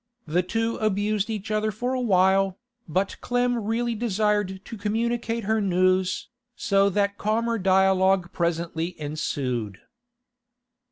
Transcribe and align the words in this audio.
The 0.25 0.41
two 0.41 0.77
abused 0.77 1.29
each 1.29 1.51
other 1.51 1.69
for 1.69 1.93
a 1.93 2.01
while, 2.01 2.57
but 2.87 3.21
Clem 3.21 3.63
really 3.63 3.93
desired 3.93 4.65
to 4.65 4.75
communicate 4.75 5.43
her 5.43 5.61
news, 5.61 6.29
so 6.55 6.89
that 6.89 7.19
calmer 7.19 7.59
dialogue 7.59 8.33
presently 8.33 8.99
ensued. 8.99 9.77